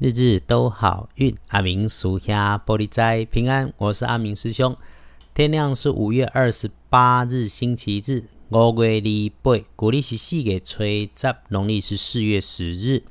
[0.00, 1.34] 日日都好运。
[1.48, 4.76] 阿明属下玻璃斋平安，我是阿明师兄。
[5.34, 8.22] 天亮是五月二十八日，星期日。
[8.50, 13.02] 五月二八，古历是四月初十，农历是四月十日。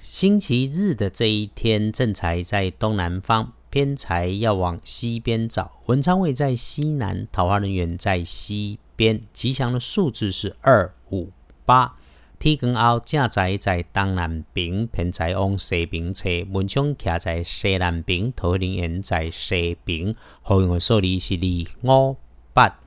[0.00, 5.70] 星期日的这一天，正财在东南方，偏财要往西边找。
[5.86, 9.20] 文昌位在西南，桃花人员在西边。
[9.32, 11.30] 吉祥的数字是二五
[11.64, 11.99] 八。
[12.40, 16.30] 天光后，正财在东南边，偏财往西边车。
[16.50, 20.16] 文昌徛在西南边，桃花人员在西边。
[20.40, 22.16] 好运的数字是二五
[22.54, 22.78] 八。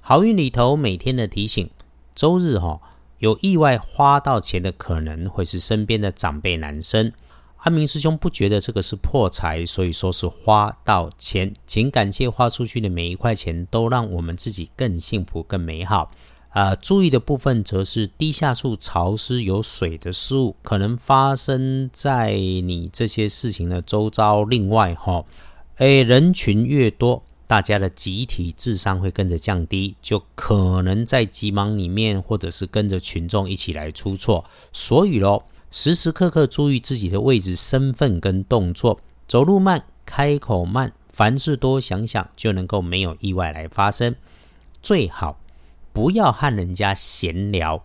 [0.00, 1.68] 好运里头每天的提醒，
[2.14, 2.80] 周日哈。
[3.18, 7.12] 有意外花到钱的可能会是身边的长辈男生。
[7.58, 16.10] 阿明师兄不觉得这个是破财，所以说是花到钱，请感谢花出去的每一块钱都让我们自己更幸福、更美好。
[16.56, 24.42] 啊，注意的部分则是低下处潮湿有水的事物可能发生在你这些事情的周遭。
[24.42, 25.22] 另外哈，
[25.76, 27.22] 诶，人群越多。
[27.46, 34.42] 大家的集体智商会跟着降低，就可能在急忙里面，或者是跟着群众一起来出错。
[34.72, 44.16] 所以咯，时时刻刻注意自己的位置、身份跟动作，走路慢，开口慢，凡事多想想，就能够没有意外来发生。
[44.82, 45.38] 最好
[45.96, 47.82] 不要和人家闲聊。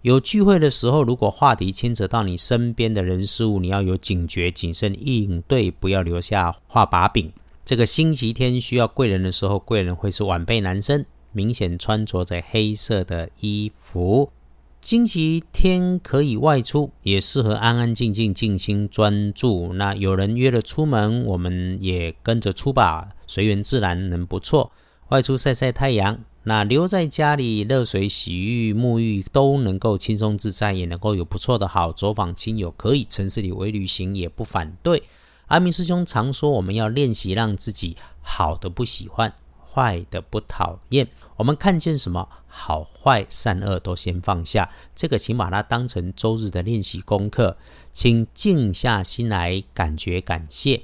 [0.00, 7.30] 有聚会的时候，如果话题牵扯到你身边的人事物，你要有警觉、谨慎应对，不要留下话把柄。
[7.62, 14.32] 这个星期天需要贵人的时候，贵人会是晚辈男生，明显穿着着黑色的衣服。
[14.80, 19.74] 星期天可以外出，也适合安安静静、静心专注。
[19.74, 24.72] 那有人约了出门，我们也跟着出吧，随缘自然，能不错。
[25.10, 31.92] 外出晒晒太阳，那留在家里热水洗浴、沐浴都能够轻松自在，也能够有不错的好。
[31.92, 35.02] 走访亲友可以，城市里微旅行也不反对。
[35.48, 39.34] 阿明师兄常说，我们要练习让自己好的不喜欢，
[39.72, 41.08] 坏的不讨厌。
[41.36, 47.56] 我们看见什么好坏善恶都先放下，这个请把它当成周日的练习功课。
[47.90, 50.82] 请静下心来，感觉感谢。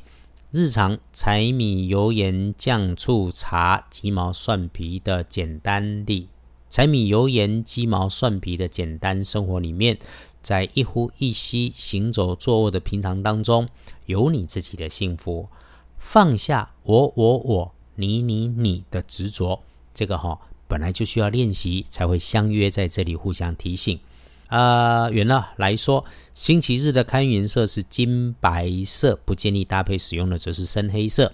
[0.56, 6.30] 日常柴米油盐酱醋茶、鸡毛蒜皮的简单里，
[6.70, 9.98] 柴米油盐鸡毛蒜皮的简单生活里面。
[10.40, 13.68] 在一呼一吸、行走坐卧的平常当中，
[14.06, 15.50] 有你自己的幸福。
[15.98, 19.60] 放下我、我、我、你、你、你的执着，
[19.94, 24.00] 这个哈本来就需要练习，才会相约在这里互相提醒。
[24.48, 31.32] 啊，远了来说，星期日的看颜色是金白色，不建议搭配使用的则是深黑色。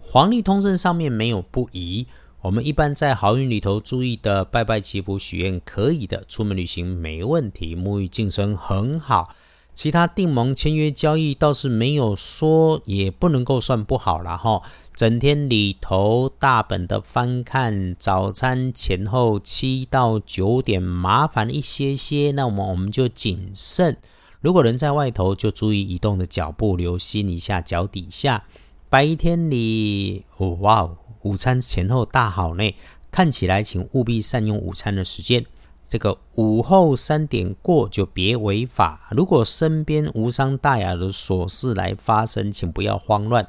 [0.00, 2.06] 黄历通胜上面没有不宜。
[2.42, 9.34] 我们一般在好运里头注意的，拜拜祈福许愿可以的，出门旅行没问题，沐浴净身很好。
[9.74, 14.62] 其他订盟签约交易倒是没有说，也不能够算不好了哈。
[14.94, 23.96] 整天里头大本的翻看，早餐前后七到九点麻烦一些些，那么我们就谨慎。
[24.40, 28.44] 如果人在外头，就注意移动的脚步，留心一下脚底下。
[28.88, 30.90] 白天里，哦哇。
[31.22, 32.74] 午餐前后大好呢，
[33.10, 35.44] 看起来请务必善用午餐的时间。
[35.90, 39.08] 这个午后三点过就别违法。
[39.10, 43.46] 如果身边无伤大雅的琐事来发生，请不要慌乱。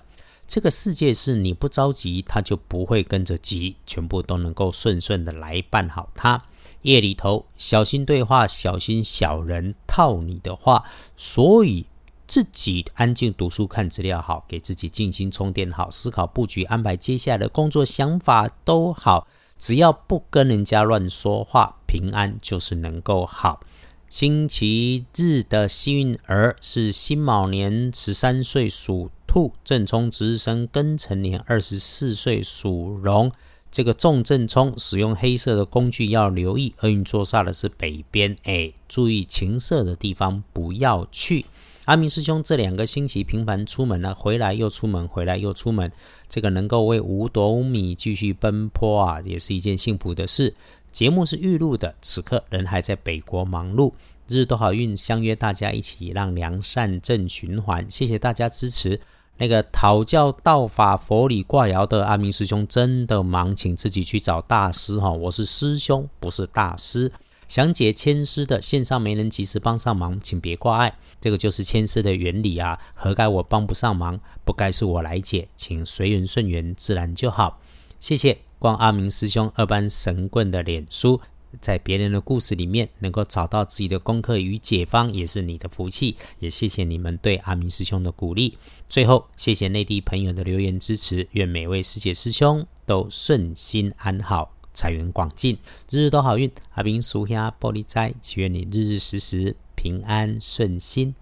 [0.47, 6.41] 这个世界是你不着急，它就不会跟着急，全部都能够顺顺的来办好它。
[6.81, 10.83] 夜里头小心对话，小心小人套你的话。
[11.15, 11.85] 所以。
[12.27, 19.27] 自己安静读书看资料好，给自己静心充电好，思考布局安排接下来的工作想法都好，
[19.61, 23.61] 只要不跟人家乱说话，平安就是能够好。
[24.09, 33.31] 星期日的幸运儿是辛卯年十三岁属兔，正冲值日生庚辰年二十四岁属龙。
[33.69, 41.45] 这个重正冲使用黑色的工具要留意，厄运坐煞的是北边，哎，注意情色的地方不要去。
[41.91, 45.91] 阿明师兄这两个星期频繁出门呢，回来又出门，回来又出门，
[46.29, 50.55] 这个能够为五斗米继续奔波啊，也是一件幸福的事。
[50.93, 53.91] 节目是预录的，此刻人还在北国忙碌，
[54.29, 57.85] 日日都好运，相约大家一起让良善正循环。
[57.91, 59.01] 谢谢大家支持。
[59.37, 67.11] 那个讨教道法佛理挂爻的阿明师兄真的忙，请自己去找大师哈，我是师兄，不是大师。
[67.51, 72.79] 想解签诗的线上没人及时帮上忙，请别挂碍，这个就是签诗的原理啊。
[72.95, 77.59] 何该我帮不上忙，不该是我来解，请随缘顺缘，自然就好。
[77.99, 81.19] 谢谢逛阿明师兄二班神棍的脸书，
[81.59, 86.15] 在别人的故事里面能够找到自己的功课与解方，也是你的福气。
[86.39, 88.57] 也谢谢你们对阿明师兄的鼓励。
[88.87, 91.27] 最后，谢谢内地朋友的留言支持。
[91.31, 95.57] 愿每位师姐师兄都顺心安好，财源广进，
[95.89, 96.51] 日日都好运。
[96.73, 101.15] 阿明属下玻璃斋，祈愿你日日时时平安顺心，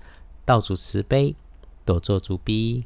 [0.45, 1.35] 道主慈悲，
[1.85, 2.83] 多做主逼。